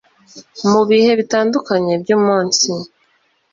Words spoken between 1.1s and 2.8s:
bitandukanye byumunsi